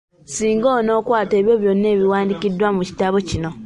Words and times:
Singa 0.35 0.67
onookwata 0.79 1.33
ebyo 1.39 1.55
byonna 1.61 1.87
ebiwandiikiddwa 1.95 2.67
mu 2.75 2.81
kitabo 2.89 3.17
kino. 3.29 3.49